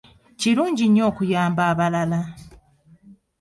[0.39, 2.21] Kirungi nnyo okuyamba abalala.